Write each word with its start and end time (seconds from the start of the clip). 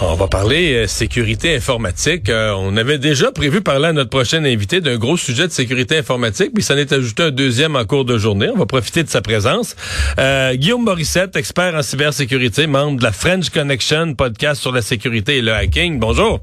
On 0.00 0.14
va 0.14 0.28
parler 0.28 0.74
euh, 0.74 0.86
sécurité 0.86 1.56
informatique. 1.56 2.28
Euh, 2.28 2.52
on 2.56 2.76
avait 2.76 2.98
déjà 2.98 3.32
prévu 3.32 3.62
parler 3.62 3.88
à 3.88 3.92
notre 3.92 4.10
prochain 4.10 4.44
invité 4.44 4.80
d'un 4.80 4.96
gros 4.96 5.16
sujet 5.16 5.48
de 5.48 5.52
sécurité 5.52 5.98
informatique, 5.98 6.52
puis 6.54 6.62
ça 6.62 6.76
n'est 6.76 6.92
ajouté 6.92 7.24
un 7.24 7.30
deuxième 7.32 7.74
en 7.74 7.84
cours 7.84 8.04
de 8.04 8.16
journée. 8.16 8.48
On 8.54 8.56
va 8.56 8.66
profiter 8.66 9.02
de 9.02 9.08
sa 9.08 9.22
présence. 9.22 9.74
Euh, 10.20 10.54
Guillaume 10.54 10.84
Morissette, 10.84 11.34
expert 11.34 11.74
en 11.74 11.82
cybersécurité, 11.82 12.68
membre 12.68 12.98
de 12.98 13.02
la 13.02 13.12
French 13.12 13.50
Connection, 13.50 14.14
podcast 14.14 14.60
sur 14.60 14.70
la 14.70 14.82
sécurité 14.82 15.38
et 15.38 15.42
le 15.42 15.52
hacking. 15.52 15.98
Bonjour. 15.98 16.40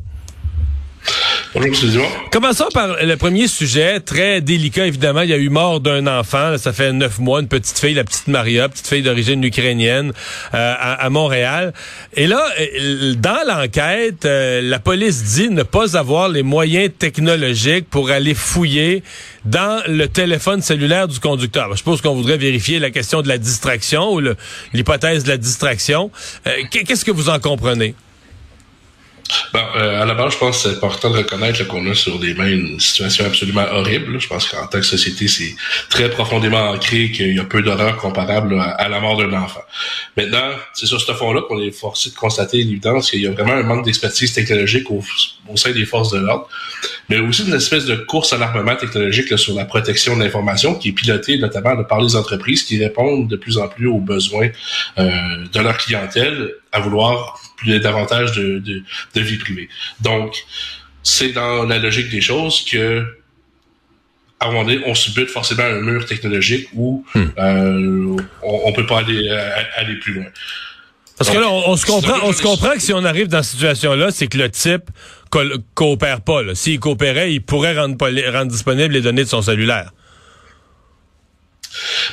Bonjour. 1.56 2.06
Commençons 2.32 2.68
par 2.74 2.98
le 3.02 3.16
premier 3.16 3.48
sujet, 3.48 4.02
très 4.02 4.42
délicat 4.42 4.88
évidemment. 4.88 5.22
Il 5.22 5.30
y 5.30 5.34
a 5.34 5.38
eu 5.38 5.48
mort 5.48 5.80
d'un 5.80 6.06
enfant, 6.06 6.58
ça 6.58 6.74
fait 6.74 6.92
neuf 6.92 7.18
mois, 7.18 7.40
une 7.40 7.48
petite 7.48 7.80
fille, 7.80 7.94
la 7.94 8.04
petite 8.04 8.28
Maria, 8.28 8.68
petite 8.68 8.88
fille 8.88 9.02
d'origine 9.04 9.42
ukrainienne, 9.42 10.12
euh, 10.54 10.74
à, 10.78 11.10
Montréal. 11.10 11.74
Et 12.14 12.28
là, 12.28 12.46
euh, 12.60 13.14
dans 13.16 13.40
l'enquête, 13.48 14.26
euh, 14.26 14.62
la 14.62 14.80
police 14.80 15.24
dit 15.36 15.50
ne 15.50 15.64
pas 15.64 15.98
avoir 15.98 16.28
les 16.28 16.44
moyens 16.44 16.92
technologiques 17.00 17.90
pour 17.90 18.12
aller 18.12 18.34
fouiller 18.34 19.02
dans 19.46 19.82
le 19.88 20.08
téléphone 20.08 20.62
cellulaire 20.62 21.08
du 21.08 21.22
conducteur. 21.22 21.70
Je 21.72 21.78
suppose 21.78 22.02
qu'on 22.02 22.16
voudrait 22.16 22.38
vérifier 22.38 22.80
la 22.80 22.90
question 22.90 23.22
de 23.22 23.30
la 23.30 23.38
distraction 23.38 24.14
ou 24.14 24.22
l'hypothèse 24.74 25.24
de 25.24 25.30
la 25.30 25.38
distraction. 25.38 26.12
Qu'est-ce 26.70 27.06
que 27.06 27.12
vous 27.12 27.30
en 27.30 27.40
comprenez? 27.40 27.96
Bon, 29.54 29.60
euh, 29.76 30.02
à 30.04 30.06
la 30.06 30.14
base, 30.14 30.34
je 30.34 30.38
pense 30.38 30.64
que 30.64 30.70
c'est 30.70 30.76
important 30.76 31.10
de 31.10 31.18
reconnaître 31.18 31.66
qu'on 31.68 31.90
a 31.90 31.96
sur 31.96 32.20
des 32.20 32.34
mains 32.34 32.48
une 32.48 32.80
situation 32.80 33.26
absolument 33.26 33.66
horrible. 33.72 34.20
Je 34.20 34.28
pense 34.28 34.48
qu'en 34.48 34.68
tant 34.68 34.80
que 34.80 34.86
société, 34.86 35.28
c'est 35.28 35.56
très 35.90 36.10
profondément 36.10 36.70
ancré 36.70 37.10
qu'il 37.12 37.34
y 37.34 37.40
a 37.40 37.44
peu 37.44 37.62
d'horreur 37.62 37.98
comparable 37.98 38.60
à, 38.60 38.88
la 38.88 39.00
mort 39.00 39.18
d'un 39.18 39.34
enfant. 39.34 39.62
Maintenant, 40.16 40.52
c'est 40.74 40.86
sur 40.86 41.02
ce 41.02 41.12
fond-là 41.12 41.42
qu'on 41.48 41.60
est 41.60 41.72
forcé 41.72 42.12
de 42.12 42.16
constater 42.16 42.58
l'évidence 42.58 43.10
qu'il 43.10 43.22
y 43.22 43.28
a 43.28 43.32
vraiment 43.32 43.54
un 43.54 43.64
manque 43.64 43.86
d'expertise 43.86 44.34
technologique 44.34 44.92
au, 44.92 45.02
sein 45.56 45.72
des 45.72 45.86
forces 45.86 46.12
de 46.12 46.20
l'ordre, 46.20 46.48
mais 47.10 47.18
aussi 47.18 47.48
une 47.48 47.54
espèce 47.54 47.86
de 47.86 47.96
course 47.96 48.34
à 48.34 48.38
l'armement 48.38 48.76
technologique 48.76 49.38
sur 49.38 49.56
la 49.56 49.66
protection 49.66 50.18
de 50.18 50.24
l'information 50.24 50.76
qui 50.76 50.90
est 50.90 50.92
pilotée 50.92 51.38
notamment 51.38 51.84
par 51.84 52.02
les 52.02 52.16
entreprises 52.16 52.64
qui 52.64 52.84
répondent 52.84 53.28
de 53.28 53.36
plus 53.36 53.58
en 53.58 53.68
plus 53.68 53.88
aux 53.88 54.00
besoins 54.00 54.50
euh, 54.98 55.10
de 55.52 55.60
leur 55.60 55.78
clientèle 55.78 56.52
à 56.72 56.80
vouloir 56.80 57.40
plus 57.58 57.80
davantage 57.80 58.32
de, 58.34 58.60
de, 58.60 59.22
vie 59.22 59.38
privée. 59.38 59.70
Donc, 60.02 60.36
c'est 61.04 61.30
dans 61.30 61.64
la 61.64 61.78
logique 61.78 62.10
des 62.10 62.22
choses 62.22 62.66
que 62.66 63.06
à 64.40 64.48
un 64.48 64.52
moment 64.52 64.66
donné, 64.66 64.82
on 64.86 64.94
subit 64.94 65.26
forcément 65.28 65.64
un 65.64 65.82
mur 65.82 66.06
technologique 66.06 66.68
où 66.74 67.06
hmm. 67.16 67.24
euh, 67.38 68.18
on, 68.44 68.70
ne 68.70 68.76
peut 68.76 68.86
pas 68.86 69.00
aller, 69.00 69.30
euh, 69.30 69.50
aller 69.78 69.96
plus 69.96 70.14
loin. 70.14 70.26
Parce 71.18 71.30
que 71.30 71.38
là, 71.38 71.50
on, 71.50 71.78
se 71.78 71.86
comprend, 71.86 72.18
on 72.24 72.34
se 72.34 72.42
comprend 72.42 72.72
que 72.72 72.82
si 72.82 72.94
on 72.94 73.06
arrive 73.06 73.28
dans 73.28 73.42
cette 73.42 73.54
situation-là, 73.54 74.12
c'est 74.12 74.28
que 74.28 74.38
le 74.38 74.50
type 74.50 74.90
coopère 75.74 76.22
pas. 76.22 76.42
S'il 76.54 76.80
coopérait, 76.80 77.34
il 77.34 77.42
pourrait 77.42 77.78
rendre, 77.78 77.96
rendre 78.32 78.52
disponibles 78.52 78.94
les 78.94 79.02
données 79.02 79.24
de 79.24 79.30
son 79.30 79.42
cellulaire. 79.42 79.92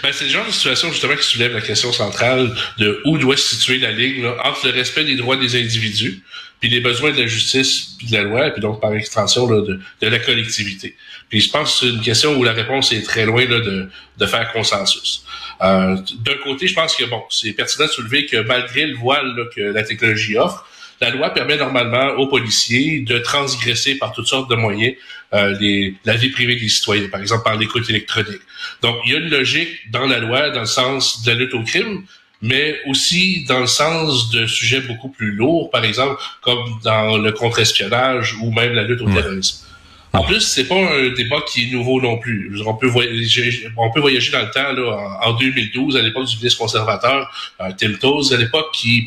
Ben, 0.02 0.12
c'est 0.12 0.24
le 0.24 0.30
genre 0.30 0.46
de 0.46 0.50
situation 0.50 0.90
justement 0.90 1.16
qui 1.16 1.24
soulève 1.24 1.52
la 1.52 1.60
question 1.60 1.92
centrale 1.92 2.54
de 2.78 3.00
où 3.04 3.18
doit 3.18 3.36
se 3.36 3.54
situer 3.54 3.78
la 3.78 3.92
ligne 3.92 4.26
entre 4.44 4.66
le 4.66 4.72
respect 4.72 5.04
des 5.04 5.16
droits 5.16 5.36
des 5.36 5.56
individus, 5.56 6.22
puis 6.60 6.68
les 6.68 6.80
besoins 6.80 7.12
de 7.12 7.20
la 7.20 7.26
justice, 7.26 7.96
puis 7.98 8.06
de 8.08 8.12
la 8.12 8.22
loi, 8.22 8.46
et 8.46 8.50
puis 8.52 8.60
donc 8.60 8.80
par 8.80 8.92
extension 8.94 9.46
de, 9.46 9.80
la 10.00 10.18
collectivité. 10.18 10.96
Puis 11.28 11.40
je 11.40 11.50
pense 11.50 11.80
que 11.80 11.86
c'est 11.86 11.92
une 11.92 12.02
question 12.02 12.36
où 12.36 12.44
la 12.44 12.52
réponse 12.52 12.92
est 12.92 13.02
très 13.02 13.24
loin 13.24 13.46
de, 13.46 13.88
de 14.18 14.26
faire 14.26 14.52
consensus. 14.52 15.24
Euh, 15.62 15.96
D'un 16.20 16.36
côté, 16.42 16.66
je 16.66 16.74
pense 16.74 16.96
que 16.96 17.04
bon, 17.04 17.22
c'est 17.30 17.52
pertinent 17.52 17.86
de 17.86 17.90
soulever 17.92 18.26
que 18.26 18.36
malgré 18.38 18.86
le 18.86 18.96
voile 18.96 19.48
que 19.54 19.60
la 19.60 19.82
technologie 19.82 20.36
offre, 20.36 20.66
la 21.02 21.10
loi 21.10 21.30
permet 21.30 21.56
normalement 21.56 22.12
aux 22.20 22.28
policiers 22.28 23.00
de 23.00 23.18
transgresser 23.18 23.96
par 23.96 24.12
toutes 24.12 24.28
sortes 24.28 24.48
de 24.48 24.54
moyens 24.54 24.94
euh, 25.34 25.56
les, 25.58 25.94
la 26.04 26.14
vie 26.14 26.30
privée 26.30 26.54
des 26.54 26.68
citoyens, 26.68 27.08
par 27.08 27.20
exemple 27.20 27.42
par 27.42 27.56
l'écoute 27.56 27.90
électronique. 27.90 28.42
Donc, 28.82 28.96
il 29.04 29.12
y 29.12 29.16
a 29.16 29.18
une 29.18 29.28
logique 29.28 29.90
dans 29.90 30.06
la 30.06 30.18
loi 30.20 30.50
dans 30.50 30.60
le 30.60 30.72
sens 30.80 31.24
de 31.24 31.32
la 31.32 31.36
lutte 31.38 31.54
au 31.54 31.62
crime, 31.64 32.04
mais 32.40 32.78
aussi 32.86 33.44
dans 33.48 33.60
le 33.60 33.66
sens 33.66 34.30
de 34.30 34.46
sujets 34.46 34.80
beaucoup 34.80 35.08
plus 35.08 35.32
lourds, 35.32 35.70
par 35.70 35.84
exemple, 35.84 36.22
comme 36.40 36.64
dans 36.84 37.18
le 37.18 37.32
contre-espionnage 37.32 38.34
ou 38.40 38.52
même 38.52 38.72
la 38.72 38.84
lutte 38.84 39.00
au 39.00 39.10
terrorisme. 39.12 39.66
En 40.14 40.24
plus, 40.24 40.40
c'est 40.40 40.68
pas 40.68 40.76
un 40.76 41.08
débat 41.14 41.40
qui 41.48 41.62
est 41.62 41.70
nouveau 41.70 42.00
non 42.00 42.18
plus. 42.18 42.60
On 42.66 42.74
peut 42.74 42.86
voyager, 42.86 43.66
on 43.78 43.90
peut 43.90 44.00
voyager 44.00 44.30
dans 44.30 44.42
le 44.42 44.50
temps 44.50 44.72
là, 44.72 45.18
en, 45.22 45.32
2012, 45.32 45.96
à 45.96 46.02
l'époque 46.02 46.26
du 46.26 46.36
ministre 46.36 46.58
conservateur 46.58 47.54
euh, 47.62 47.70
Tim 47.78 47.94
Toes, 47.94 48.34
à 48.34 48.36
l'époque 48.36 48.66
qui, 48.74 49.06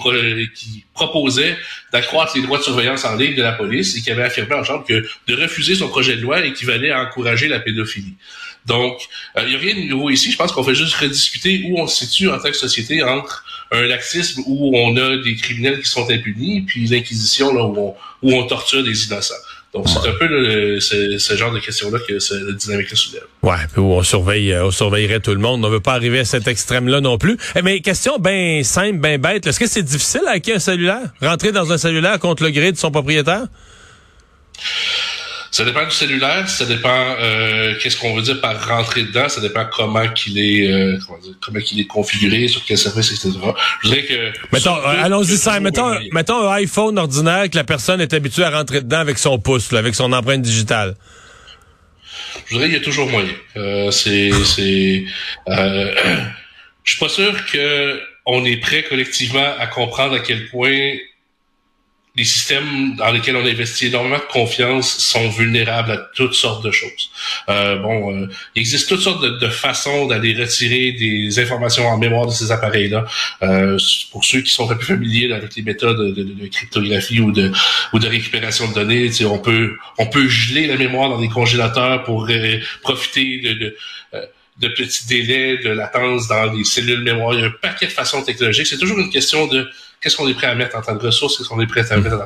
qui 0.55 0.83
proposait 0.95 1.57
d'accroître 1.93 2.35
les 2.35 2.41
droits 2.41 2.57
de 2.57 2.63
surveillance 2.63 3.05
en 3.05 3.15
ligne 3.15 3.35
de 3.35 3.43
la 3.43 3.51
police 3.51 3.95
et 3.95 4.01
qui 4.01 4.09
avait 4.09 4.23
affirmé 4.23 4.55
en 4.55 4.63
chambre 4.63 4.83
que 4.83 5.05
de 5.27 5.35
refuser 5.35 5.75
son 5.75 5.89
projet 5.89 6.15
de 6.15 6.21
loi 6.21 6.43
équivalait 6.43 6.91
à 6.91 7.03
encourager 7.03 7.47
la 7.47 7.59
pédophilie. 7.59 8.15
Donc, 8.65 8.97
euh, 9.37 9.43
il 9.43 9.49
n'y 9.49 9.55
a 9.55 9.59
rien 9.59 9.75
de 9.75 9.87
nouveau 9.87 10.09
ici. 10.09 10.31
Je 10.31 10.37
pense 10.37 10.51
qu'on 10.51 10.63
fait 10.63 10.73
juste 10.73 10.95
rediscuter 10.95 11.65
où 11.67 11.79
on 11.79 11.85
se 11.85 12.05
situe 12.05 12.29
en 12.29 12.39
tant 12.39 12.49
que 12.49 12.57
société 12.57 13.03
entre 13.03 13.45
un 13.71 13.83
laxisme 13.83 14.41
où 14.47 14.75
on 14.75 14.97
a 14.97 15.17
des 15.17 15.35
criminels 15.35 15.81
qui 15.81 15.89
sont 15.89 16.09
impunis, 16.09 16.61
puis 16.61 16.87
l'inquisition 16.87 17.53
là 17.53 17.63
où 17.63 17.77
on, 17.77 17.95
où 18.23 18.33
on 18.33 18.47
torture 18.47 18.83
des 18.83 19.05
innocents. 19.05 19.35
Donc, 19.75 19.89
c'est 19.89 20.07
un 20.07 20.13
peu 20.13 20.25
le, 20.27 20.79
ce, 20.79 21.35
genre 21.35 21.51
de 21.51 21.59
questions-là 21.59 21.99
que 22.07 22.13
la 22.13 22.53
dynamique-là 22.53 22.95
soulève. 22.95 23.23
Ouais, 23.43 23.57
où 23.75 23.91
on 23.91 24.03
surveille, 24.03 24.53
euh, 24.53 24.67
on 24.67 24.71
surveillerait 24.71 25.19
tout 25.19 25.33
le 25.33 25.39
monde. 25.39 25.65
On 25.65 25.67
ne 25.67 25.73
veut 25.73 25.81
pas 25.81 25.95
arriver 25.95 26.19
à 26.19 26.25
cet 26.25 26.47
extrême-là 26.47 27.01
non 27.01 27.17
plus. 27.17 27.37
Eh, 27.57 27.61
mais 27.61 27.81
question 27.81 28.17
bien 28.17 28.61
simple, 28.63 28.99
bien 28.99 29.17
bête. 29.17 29.45
Est-ce 29.45 29.59
que 29.59 29.67
c'est 29.67 29.83
difficile 29.83 30.21
à 30.27 30.31
acquérir 30.31 30.57
un 30.57 30.59
cellulaire? 30.61 31.09
Rentrer 31.21 31.51
dans 31.51 31.73
un 31.73 31.77
cellulaire 31.77 32.19
contre 32.19 32.43
le 32.43 32.51
gré 32.51 32.71
de 32.71 32.77
son 32.77 32.89
propriétaire? 32.89 33.47
Ça 35.55 35.63
dépend 35.63 35.85
du 35.85 35.91
cellulaire, 35.91 36.49
ça 36.49 36.65
dépend 36.65 37.15
euh, 37.17 37.75
qu'est-ce 37.79 37.95
qu'on 37.95 38.13
veut 38.13 38.21
dire 38.21 38.41
par 38.41 38.67
rentrer 38.67 39.03
dedans, 39.03 39.29
ça 39.29 39.39
dépend 39.39 39.63
comment 39.71 40.05
qu'il 40.09 40.37
est 40.37 40.69
euh, 40.69 40.99
comment, 41.41 41.61
qu'il 41.61 41.79
est 41.79 41.87
configuré, 41.87 42.49
sur 42.49 42.65
quel 42.65 42.77
service, 42.77 43.13
etc. 43.13 43.39
Je 43.81 43.87
dirais 43.87 44.03
que 44.03 44.33
mettons, 44.51 44.75
allons-y 44.75 45.37
ça, 45.37 45.57
mettons, 45.61 45.95
mettons 46.11 46.49
un 46.49 46.55
iPhone 46.55 46.99
ordinaire 46.99 47.49
que 47.49 47.55
la 47.55 47.63
personne 47.63 48.01
est 48.01 48.13
habituée 48.13 48.43
à 48.43 48.49
rentrer 48.49 48.81
dedans 48.81 48.99
avec 48.99 49.17
son 49.17 49.39
pouce, 49.39 49.71
avec 49.71 49.95
son 49.95 50.11
empreinte 50.11 50.41
digitale. 50.41 50.95
Je 52.47 52.55
dirais 52.55 52.65
qu'il 52.65 52.77
y 52.77 52.81
a 52.81 52.83
toujours 52.83 53.09
moyen. 53.09 53.29
Euh, 53.55 53.91
c'est 53.91 54.31
c'est 54.43 55.05
euh, 55.47 55.95
je 56.83 56.91
suis 56.91 56.99
pas 56.99 57.07
sûr 57.07 57.33
que 57.45 58.01
on 58.25 58.43
est 58.43 58.57
prêt 58.57 58.83
collectivement 58.83 59.53
à 59.57 59.67
comprendre 59.67 60.15
à 60.15 60.19
quel 60.19 60.49
point 60.49 60.97
les 62.15 62.23
systèmes 62.23 62.95
dans 62.95 63.11
lesquels 63.11 63.35
on 63.35 63.45
investit 63.45 63.87
énormément 63.87 64.17
de 64.17 64.31
confiance 64.31 64.89
sont 64.99 65.29
vulnérables 65.29 65.91
à 65.91 65.97
toutes 66.15 66.33
sortes 66.33 66.63
de 66.63 66.71
choses. 66.71 67.09
Euh, 67.49 67.77
bon, 67.77 68.15
euh, 68.15 68.29
il 68.55 68.61
existe 68.61 68.87
toutes 68.87 69.01
sortes 69.01 69.21
de, 69.23 69.49
façons 69.49 70.07
d'aller 70.07 70.33
retirer 70.33 70.93
des 70.93 71.39
informations 71.39 71.87
en 71.87 71.97
mémoire 71.97 72.25
de 72.25 72.31
ces 72.31 72.51
appareils-là. 72.51 73.05
Euh, 73.43 73.77
pour 74.11 74.23
ceux 74.23 74.41
qui 74.41 74.51
sont 74.51 74.69
un 74.71 74.75
peu 74.75 74.85
familiers 74.85 75.31
avec 75.33 75.55
les 75.55 75.61
méthodes 75.61 76.15
de, 76.15 76.47
cryptographie 76.47 77.19
ou 77.19 77.31
de 77.31 77.51
ou 77.93 77.99
de 77.99 78.07
récupération 78.07 78.67
de 78.69 78.73
données, 78.73 79.09
on 79.25 79.39
peut 79.39 79.75
on 79.97 80.07
peut 80.07 80.27
geler 80.27 80.67
la 80.67 80.77
mémoire 80.77 81.09
dans 81.09 81.19
des 81.19 81.29
congélateurs 81.29 82.03
pour 82.03 82.27
profiter 82.81 83.41
de, 83.41 83.75
de 84.57 84.67
petits 84.69 85.07
délais 85.07 85.57
de 85.57 85.69
latence 85.69 86.27
dans 86.27 86.51
les 86.53 86.63
cellules 86.63 87.01
mémoire. 87.01 87.33
Il 87.33 87.41
y 87.41 87.43
a 87.43 87.47
un 87.47 87.51
paquet 87.61 87.87
de 87.87 87.91
façons 87.91 88.21
technologiques. 88.21 88.67
C'est 88.67 88.77
toujours 88.77 88.99
une 88.99 89.09
question 89.09 89.47
de 89.47 89.69
qu'est-ce 90.01 90.15
qu'on 90.17 90.27
est 90.27 90.33
prêt 90.33 90.47
à 90.47 90.55
mettre 90.55 90.77
en 90.77 90.81
tant 90.81 90.97
que 90.97 91.05
ressources, 91.05 91.37
qu'est-ce 91.37 91.49
qu'on 91.49 91.61
est 91.61 91.67
prêt 91.67 91.91
à 91.91 91.97
mettre 91.97 92.17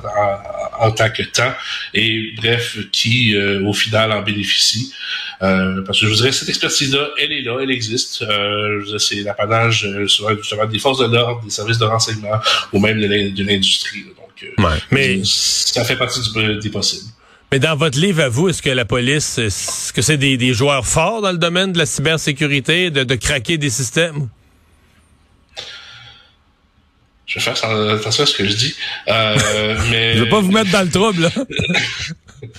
en, 0.79 0.91
tant 0.91 1.09
que 1.09 1.23
temps, 1.23 1.53
et 1.93 2.33
bref, 2.37 2.77
qui 2.91 3.35
euh, 3.35 3.63
au 3.65 3.73
final 3.73 4.11
en 4.11 4.21
bénéficie? 4.21 4.93
Euh, 5.41 5.81
parce 5.85 5.99
que 5.99 6.05
je 6.05 6.11
vous 6.11 6.17
dirais, 6.17 6.31
cette 6.31 6.49
expertise-là, 6.49 7.09
elle 7.17 7.31
est 7.31 7.41
là, 7.41 7.59
elle 7.61 7.71
existe. 7.71 8.23
Euh, 8.23 8.97
c'est 8.97 9.21
l'apanage 9.21 9.85
euh, 9.85 10.05
justement 10.05 10.65
des 10.65 10.79
forces 10.79 10.99
de 10.99 11.05
l'ordre, 11.05 11.41
des 11.43 11.49
services 11.49 11.77
de 11.77 11.85
renseignement 11.85 12.39
ou 12.73 12.79
même 12.79 12.99
de 12.99 13.43
l'industrie. 13.43 14.03
Donc, 14.03 14.65
ouais, 14.65 14.77
mais 14.91 15.21
ça 15.23 15.85
fait 15.85 15.95
partie 15.95 16.19
du, 16.21 16.59
des 16.59 16.69
possibles. 16.69 17.09
Mais 17.51 17.59
dans 17.59 17.75
votre 17.75 17.97
livre 17.97 18.21
à 18.21 18.29
vous, 18.29 18.49
est-ce 18.49 18.61
que 18.61 18.69
la 18.69 18.85
police, 18.85 19.37
est-ce 19.37 19.91
que 19.91 20.01
c'est 20.01 20.17
des, 20.17 20.37
des, 20.37 20.53
joueurs 20.53 20.85
forts 20.85 21.21
dans 21.21 21.31
le 21.31 21.37
domaine 21.37 21.71
de 21.71 21.79
la 21.79 21.87
cybersécurité, 21.87 22.91
de, 22.91 23.03
de 23.03 23.15
craquer 23.15 23.57
des 23.57 23.71
systèmes? 23.71 24.27
Je 27.29 27.35
vais 27.35 27.55
faire 27.55 27.63
attention 27.63 28.23
à 28.23 28.25
ce 28.25 28.35
que 28.35 28.45
je 28.45 28.55
dis. 28.55 28.75
Euh, 29.07 29.77
mais... 29.91 30.15
je 30.15 30.23
vais 30.23 30.29
pas 30.29 30.41
vous 30.41 30.51
mettre 30.51 30.71
dans 30.71 30.81
le 30.81 30.89
trouble. 30.89 31.21
Là. 31.21 31.29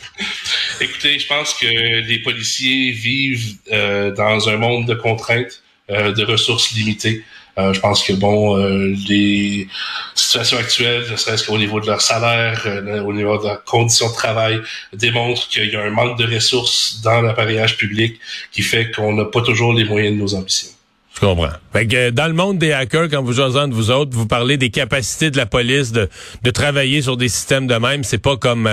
Écoutez, 0.80 1.18
je 1.18 1.26
pense 1.26 1.54
que 1.54 1.66
les 1.66 2.18
policiers 2.20 2.92
vivent 2.92 3.56
euh, 3.72 4.12
dans 4.12 4.48
un 4.48 4.56
monde 4.56 4.86
de 4.86 4.94
contraintes, 4.94 5.62
euh, 5.90 6.12
de 6.12 6.24
ressources 6.24 6.70
limitées. 6.72 7.24
Euh, 7.58 7.72
je 7.72 7.80
pense 7.80 8.04
que 8.04 8.12
bon, 8.12 8.56
euh, 8.56 8.94
les 9.08 9.68
situations 10.14 10.58
actuelles, 10.58 11.04
ne 11.10 11.16
serait-ce 11.16 11.46
qu'au 11.46 11.58
niveau 11.58 11.80
de 11.80 11.86
leur 11.86 12.00
salaire, 12.00 12.62
euh, 12.66 13.02
au 13.02 13.12
niveau 13.12 13.38
de 13.38 13.44
leurs 13.44 13.64
conditions 13.64 14.08
de 14.08 14.14
travail, 14.14 14.60
démontrent 14.92 15.48
qu'il 15.48 15.68
y 15.68 15.76
a 15.76 15.82
un 15.82 15.90
manque 15.90 16.18
de 16.18 16.32
ressources 16.32 17.00
dans 17.02 17.20
l'appareillage 17.20 17.76
public 17.76 18.20
qui 18.52 18.62
fait 18.62 18.90
qu'on 18.90 19.14
n'a 19.14 19.24
pas 19.24 19.42
toujours 19.42 19.74
les 19.74 19.84
moyens 19.84 20.16
de 20.16 20.20
nos 20.20 20.34
ambitions. 20.34 20.70
Je 21.14 21.20
comprends. 21.20 21.50
Fait 21.72 21.86
que 21.86 22.10
dans 22.10 22.26
le 22.26 22.32
monde 22.32 22.58
des 22.58 22.72
hackers, 22.72 23.08
quand 23.08 23.22
vous 23.22 23.32
jouez 23.32 23.44
entre 23.44 23.74
vous 23.74 23.90
autres, 23.90 24.16
vous 24.16 24.26
parlez 24.26 24.56
des 24.56 24.70
capacités 24.70 25.30
de 25.30 25.36
la 25.36 25.46
police 25.46 25.92
de, 25.92 26.08
de 26.42 26.50
travailler 26.50 27.02
sur 27.02 27.16
des 27.16 27.28
systèmes 27.28 27.66
de 27.66 27.74
même. 27.74 28.04
C'est 28.04 28.18
pas 28.18 28.36
comme 28.36 28.68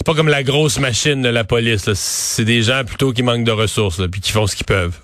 c'est 0.00 0.06
pas 0.06 0.14
comme 0.14 0.28
la 0.28 0.42
grosse 0.42 0.78
machine 0.78 1.20
de 1.20 1.28
la 1.28 1.44
police. 1.44 1.92
C'est 1.92 2.46
des 2.46 2.62
gens 2.62 2.84
plutôt 2.86 3.12
qui 3.12 3.22
manquent 3.22 3.44
de 3.44 3.52
ressources 3.52 3.98
là, 3.98 4.08
puis 4.08 4.22
qui 4.22 4.32
font 4.32 4.46
ce 4.46 4.56
qu'ils 4.56 4.64
peuvent. 4.64 4.98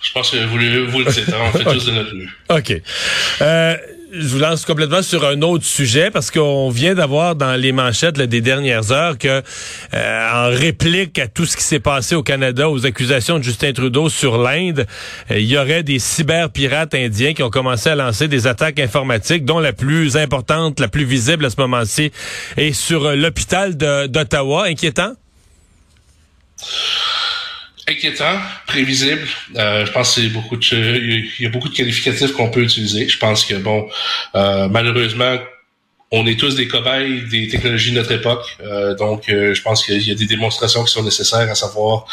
Je 0.00 0.12
pense 0.12 0.30
que 0.30 0.36
vous, 0.46 0.90
vous 0.90 0.98
le 1.00 1.12
dites. 1.12 1.28
Hein, 1.28 1.36
on 1.42 1.58
fait 1.58 1.64
tous 1.72 1.84
de 1.84 1.90
notre 1.90 2.14
mieux. 2.14 2.28
OK. 2.48 2.82
Euh, 3.42 3.76
je 4.16 4.28
vous 4.28 4.38
lance 4.38 4.64
complètement 4.64 5.02
sur 5.02 5.24
un 5.24 5.42
autre 5.42 5.64
sujet 5.64 6.10
parce 6.10 6.30
qu'on 6.30 6.70
vient 6.70 6.94
d'avoir 6.94 7.34
dans 7.34 7.54
les 7.54 7.72
manchettes 7.72 8.16
des 8.20 8.40
dernières 8.40 8.92
heures 8.92 9.18
que, 9.18 9.42
euh, 9.94 10.30
en 10.32 10.56
réplique 10.56 11.18
à 11.18 11.26
tout 11.26 11.46
ce 11.46 11.56
qui 11.56 11.62
s'est 11.62 11.80
passé 11.80 12.14
au 12.14 12.22
Canada, 12.22 12.68
aux 12.70 12.86
accusations 12.86 13.38
de 13.38 13.44
Justin 13.44 13.72
Trudeau 13.72 14.08
sur 14.08 14.38
l'Inde, 14.38 14.86
euh, 15.30 15.38
il 15.38 15.46
y 15.46 15.58
aurait 15.58 15.82
des 15.82 15.98
cyberpirates 15.98 16.94
indiens 16.94 17.34
qui 17.34 17.42
ont 17.42 17.50
commencé 17.50 17.88
à 17.88 17.94
lancer 17.94 18.28
des 18.28 18.46
attaques 18.46 18.78
informatiques, 18.78 19.44
dont 19.44 19.58
la 19.58 19.72
plus 19.72 20.16
importante, 20.16 20.80
la 20.80 20.88
plus 20.88 21.04
visible 21.04 21.44
à 21.44 21.50
ce 21.50 21.60
moment-ci, 21.60 22.12
est 22.56 22.72
sur 22.72 23.14
l'hôpital 23.16 23.76
d'Ottawa. 23.76 24.66
Inquiétant? 24.66 25.14
Inquiétant, 27.88 28.38
prévisible. 28.66 29.26
Euh, 29.56 29.84
je 29.86 29.92
pense 29.92 30.14
qu'il 30.14 30.32
beaucoup 30.32 30.56
de 30.56 30.64
il 30.64 31.42
y 31.42 31.46
a 31.46 31.50
beaucoup 31.50 31.68
de 31.68 31.74
qualificatifs 31.74 32.32
qu'on 32.32 32.50
peut 32.50 32.62
utiliser. 32.62 33.08
Je 33.08 33.18
pense 33.18 33.44
que 33.44 33.54
bon, 33.54 33.88
euh, 34.34 34.68
malheureusement, 34.68 35.38
on 36.10 36.26
est 36.26 36.38
tous 36.38 36.54
des 36.54 36.68
cobayes 36.68 37.22
des 37.28 37.48
technologies 37.48 37.90
de 37.90 37.96
notre 37.96 38.12
époque. 38.12 38.56
Euh, 38.60 38.94
donc, 38.94 39.28
euh, 39.28 39.54
je 39.54 39.62
pense 39.62 39.84
qu'il 39.84 40.06
y 40.06 40.10
a 40.10 40.14
des 40.14 40.26
démonstrations 40.26 40.84
qui 40.84 40.92
sont 40.92 41.02
nécessaires, 41.02 41.50
à 41.50 41.54
savoir 41.54 42.06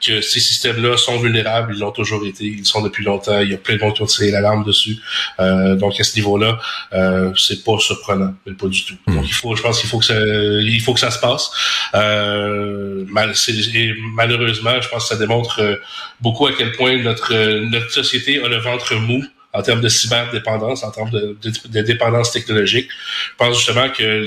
que 0.00 0.20
ces 0.20 0.38
systèmes-là 0.38 0.96
sont 0.96 1.18
vulnérables. 1.18 1.74
Ils 1.74 1.80
l'ont 1.80 1.90
toujours 1.90 2.24
été. 2.24 2.44
Ils 2.44 2.66
sont 2.66 2.82
depuis 2.82 3.04
longtemps. 3.04 3.40
Il 3.40 3.50
y 3.50 3.54
a 3.54 3.58
plein 3.58 3.76
de 3.76 3.80
monde 3.80 3.94
qui 3.94 4.02
ont 4.02 4.06
tiré 4.06 4.30
l'alarme 4.30 4.64
dessus. 4.64 4.98
Euh, 5.40 5.74
donc, 5.76 5.98
à 5.98 6.04
ce 6.04 6.14
niveau-là, 6.16 6.60
euh, 6.92 7.32
c'est 7.36 7.64
pas 7.64 7.78
surprenant, 7.78 8.34
mais 8.46 8.52
pas 8.52 8.68
du 8.68 8.84
tout. 8.84 8.94
Hmm. 9.06 9.16
Donc, 9.16 9.24
il 9.26 9.34
faut, 9.34 9.56
je 9.56 9.62
pense 9.62 9.80
qu'il 9.80 9.88
faut 9.88 9.98
que 9.98 10.04
ça, 10.04 10.20
il 10.20 10.80
faut 10.80 10.94
que 10.94 11.00
ça 11.00 11.10
se 11.10 11.18
passe. 11.18 11.50
Euh, 11.94 13.04
mal, 13.08 13.32
et 13.74 13.94
malheureusement, 14.14 14.80
je 14.80 14.88
pense 14.88 15.04
que 15.04 15.08
ça 15.08 15.16
démontre 15.16 15.80
beaucoup 16.20 16.46
à 16.46 16.52
quel 16.52 16.72
point 16.72 16.96
notre 17.02 17.34
notre 17.68 17.90
société 17.90 18.42
a 18.42 18.48
le 18.48 18.58
ventre 18.58 18.94
mou 18.94 19.24
en 19.58 19.62
termes 19.62 19.80
de 19.80 19.88
cyberdépendance, 19.88 20.84
en 20.84 20.92
termes 20.92 21.10
de, 21.10 21.80
dépendance 21.82 22.30
technologique. 22.30 22.88
Je 23.32 23.36
pense 23.36 23.56
justement 23.56 23.88
que 23.90 24.26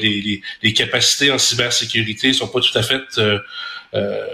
les, 0.62 0.74
capacités 0.74 1.32
en 1.32 1.38
cybersécurité 1.38 2.34
sont 2.34 2.50
pas 2.50 2.60
tout 2.60 2.78
à 2.78 2.84
fait 2.84 3.02
euh, 3.18 3.40
euh, 3.94 4.26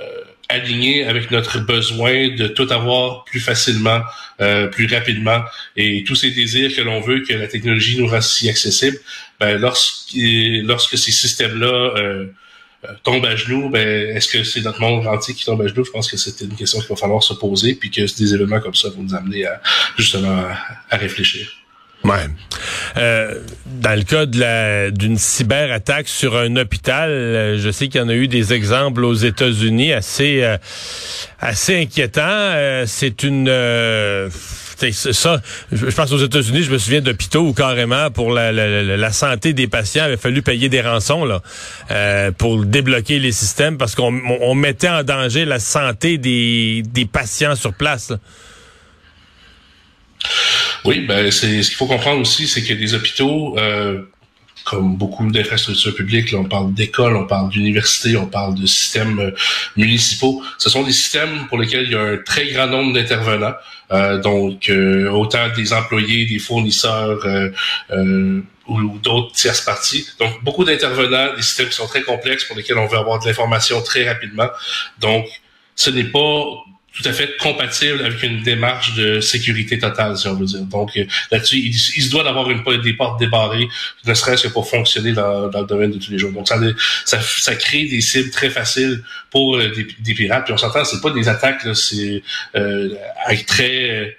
alignées 0.50 1.06
avec 1.06 1.30
notre 1.30 1.60
besoin 1.60 2.30
de 2.30 2.48
tout 2.48 2.68
avoir 2.72 3.26
plus 3.26 3.40
facilement, 3.40 4.02
euh, 4.42 4.66
plus 4.68 4.88
rapidement, 4.88 5.44
et 5.76 6.04
tous 6.04 6.16
ces 6.16 6.32
désirs 6.32 6.76
que 6.76 6.82
l'on 6.82 7.02
veut 7.02 7.20
que 7.22 7.34
la 7.34 7.48
technologie 7.48 8.00
nous 8.00 8.08
rende 8.08 8.24
si 8.24 8.50
accessible. 8.50 8.98
Ben, 9.40 9.60
lorsque, 9.60 10.16
lorsque 10.16 10.98
ces 10.98 11.12
systèmes-là 11.12 11.94
euh, 11.98 12.26
tombe 13.04 13.26
à 13.26 13.36
genoux, 13.36 13.70
ben, 13.70 14.16
est-ce 14.16 14.28
que 14.28 14.44
c'est 14.44 14.62
notre 14.62 14.80
monde 14.82 15.06
entier 15.08 15.34
qui 15.34 15.46
tombe 15.46 15.62
à 15.62 15.68
genoux? 15.68 15.84
Je 15.84 15.92
pense 15.92 16.10
que 16.10 16.18
c'est 16.18 16.42
une 16.42 16.56
question 16.56 16.80
qu'il 16.80 16.90
va 16.90 16.96
falloir 16.96 17.24
se 17.24 17.34
poser, 17.34 17.76
puis 17.76 17.90
que 17.90 18.02
des 18.02 18.34
événements 18.34 18.60
comme 18.60 18.76
ça 18.76 18.90
vont 18.90 19.04
nous 19.04 19.16
amener 19.16 19.46
à, 19.46 19.62
justement 19.98 20.46
à, 20.90 20.98
réfléchir. 20.98 21.48
Ouais. 22.04 22.28
Euh, 22.98 23.42
dans 23.66 23.98
le 23.98 24.04
cas 24.04 24.28
de 24.28 24.40
la 24.40 24.92
d'une 24.92 25.18
cyberattaque 25.18 26.08
sur 26.08 26.38
un 26.38 26.56
hôpital, 26.56 27.10
euh, 27.10 27.58
je 27.58 27.72
sais 27.72 27.88
qu'il 27.88 28.00
y 28.00 28.04
en 28.04 28.10
a 28.10 28.14
eu 28.14 28.28
des 28.28 28.54
exemples 28.54 29.04
aux 29.04 29.16
États-Unis 29.16 29.94
assez 29.94 30.44
euh, 30.44 30.58
assez 31.40 31.82
inquiétants. 31.82 32.86
c'est 32.86 33.24
une 33.24 33.50
ça, 34.92 35.42
je 35.72 35.86
pense 35.86 36.12
aux 36.12 36.18
États-Unis, 36.18 36.64
je 36.64 36.72
me 36.72 36.78
souviens 36.78 37.02
d'hôpitaux 37.02 37.42
où 37.48 37.54
carrément 37.54 38.12
pour 38.12 38.32
la, 38.32 39.12
santé 39.12 39.54
des 39.54 39.68
patients, 39.68 40.04
il 40.04 40.08
avait 40.08 40.18
fallu 40.18 40.42
payer 40.42 40.70
des 40.70 40.82
rançons 40.82 41.26
là 41.26 41.42
euh, 41.92 42.32
pour 42.32 42.64
débloquer 42.66 43.20
les 43.20 43.32
systèmes 43.32 43.78
parce 43.78 43.96
qu'on 43.96 44.22
on 44.42 44.56
mettait 44.56 44.90
en 44.90 45.04
danger 45.04 45.46
la 45.46 45.60
santé 45.60 46.18
des, 46.18 46.84
des 46.86 47.06
patients 47.06 47.56
sur 47.56 47.74
place. 47.74 48.14
Oui, 50.86 51.06
ben 51.08 51.32
c'est 51.32 51.64
ce 51.64 51.70
qu'il 51.70 51.78
faut 51.78 51.88
comprendre 51.88 52.22
aussi, 52.22 52.48
c'est 52.48 52.64
que 52.64 52.74
les 52.74 52.94
hôpitaux, 52.94 53.58
euh, 53.58 54.04
comme 54.70 54.98
beaucoup 54.98 55.26
d'infrastructures 55.32 55.96
publiques, 55.96 56.32
là, 56.32 56.40
on 56.40 56.44
parle 56.44 56.74
d'écoles, 56.74 57.16
on 57.16 57.26
parle 57.26 57.50
d'universités, 57.50 58.18
on 58.18 58.26
parle 58.28 58.54
de 58.54 58.66
systèmes 58.66 59.20
euh, 59.20 59.32
municipaux. 59.78 60.44
Ce 60.58 60.70
sont 60.70 60.84
des 60.84 60.92
systèmes 60.92 61.48
pour 61.48 61.58
lesquels 61.58 61.86
il 61.86 61.92
y 61.92 61.96
a 61.96 62.02
un 62.02 62.18
très 62.18 62.48
grand 62.52 62.68
nombre 62.68 62.94
d'intervenants. 62.94 63.54
Euh, 63.94 64.20
donc, 64.20 64.70
euh, 64.70 65.10
autant 65.10 65.48
des 65.56 65.72
employés, 65.72 66.26
des 66.26 66.40
fournisseurs 66.40 67.26
ou, 68.68 69.00
d'autres 69.02 69.32
tierces 69.32 69.62
parties. 69.62 70.06
Donc, 70.20 70.44
beaucoup 70.44 70.66
d'intervenants, 70.66 71.34
des 71.34 71.42
systèmes 71.42 71.70
qui 71.70 71.76
sont 71.76 71.88
très 71.88 72.02
complexes 72.02 72.44
pour 72.44 72.58
lesquels 72.58 72.78
on 72.78 72.88
veut 72.88 72.98
avoir 72.98 73.20
de 73.20 73.26
l'information 73.26 73.82
très 73.82 74.06
rapidement. 74.10 74.50
Donc, 75.00 75.26
ce 75.76 75.90
n'est 75.90 76.04
pas 76.04 76.44
tout 76.98 77.08
à 77.08 77.14
fait 77.14 77.38
compatible 77.38 78.04
avec 78.04 78.24
une 78.24 78.42
démarche 78.42 78.96
de 78.96 79.20
sécurité 79.22 79.78
totale, 79.78 80.18
si 80.18 80.28
on 80.28 80.34
veut 80.34 80.46
dire. 80.46 80.62
Donc 80.62 80.98
euh, 80.98 81.06
là-dessus, 81.32 81.58
il, 81.58 81.74
se 81.74 82.10
doit 82.10 82.24
d'avoir 82.24 82.50
une 82.50 82.64
des 82.82 82.94
portes 82.94 83.20
débarrées, 83.20 83.68
ne 84.06 84.14
serait-ce 84.14 84.48
que 84.48 84.54
pour 84.54 84.68
fonctionner 84.68 85.12
dans, 85.12 85.48
dans, 85.48 85.62
le 85.62 85.68
domaine 85.68 85.92
de 85.92 86.00
tous 86.00 86.12
les 86.12 86.18
jours. 86.18 86.32
Donc 86.32 86.48
ça, 86.48 86.58
ça, 87.06 87.56
crée 87.56 87.86
des 87.86 88.02
cibles 88.02 88.32
très 88.32 88.50
faciles 88.50 89.04
pour 89.30 89.58
euh, 89.58 89.72
des, 90.00 90.14
pirates. 90.14 90.46
Puis 90.46 90.54
on 90.54 90.58
s'entend, 90.58 90.84
c'est 90.86 91.02
pas 91.02 91.12
des 91.12 91.30
attaques, 91.30 91.62
c'est 91.76 92.24
euh, 92.56 92.90
très 93.46 94.18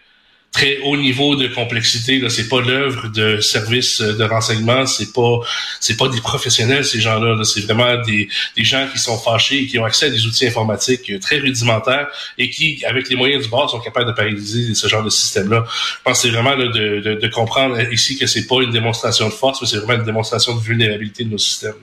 très 0.52 0.78
haut 0.78 0.96
niveau 0.96 1.36
de 1.36 1.46
complexité. 1.48 2.18
Là, 2.18 2.30
c'est 2.30 2.48
pas 2.48 2.60
l'œuvre 2.60 3.08
de 3.08 3.40
services 3.40 4.00
de 4.00 4.24
renseignement, 4.24 4.86
c'est 4.86 5.12
pas 5.12 5.40
c'est 5.80 5.96
pas 5.96 6.08
des 6.08 6.20
professionnels 6.20 6.84
ces 6.84 7.00
gens-là. 7.00 7.34
-là, 7.36 7.44
c'est 7.44 7.60
vraiment 7.60 8.02
des, 8.02 8.28
des 8.56 8.64
gens 8.64 8.86
qui 8.92 8.98
sont 8.98 9.18
fâchés 9.18 9.58
et 9.62 9.66
qui 9.66 9.78
ont 9.78 9.84
accès 9.84 10.06
à 10.06 10.10
des 10.10 10.26
outils 10.26 10.46
informatiques 10.46 11.12
très 11.20 11.38
rudimentaires 11.38 12.08
et 12.38 12.50
qui, 12.50 12.84
avec 12.86 13.08
les 13.10 13.16
moyens 13.16 13.42
du 13.44 13.50
bord, 13.50 13.70
sont 13.70 13.80
capables 13.80 14.06
de 14.06 14.12
paralyser 14.12 14.74
ce 14.74 14.86
genre 14.88 15.04
de 15.04 15.10
système-là. 15.10 15.64
Je 15.68 16.02
pense 16.04 16.22
que 16.22 16.28
c'est 16.28 16.34
vraiment 16.34 16.54
là, 16.54 16.66
de, 16.66 17.00
de, 17.00 17.14
de, 17.14 17.28
comprendre 17.28 17.78
ici 17.92 18.18
que 18.18 18.26
c'est 18.26 18.46
pas 18.46 18.62
une 18.62 18.70
démonstration 18.70 19.28
de 19.28 19.34
force, 19.34 19.60
mais 19.60 19.68
c'est 19.68 19.78
vraiment 19.78 20.00
une 20.00 20.06
démonstration 20.06 20.56
de 20.56 20.60
vulnérabilité 20.60 21.24
de 21.24 21.30
nos 21.30 21.38
systèmes. 21.38 21.80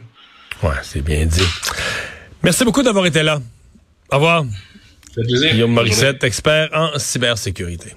Ouais, 0.64 0.80
c'est 0.84 1.02
bien 1.02 1.26
dit. 1.26 1.50
Merci 2.42 2.64
beaucoup 2.66 2.84
d'avoir 2.84 3.06
été 3.06 3.22
là. 3.24 3.40
Au 4.12 4.16
revoir. 4.16 4.44
Ça 4.44 5.22
fait 5.22 5.28
plaisir. 5.28 5.52
Guillaume 5.52 5.72
Morissette, 5.72 6.24
expert 6.24 6.70
en 6.74 6.98
cybersécurité. 6.98 7.94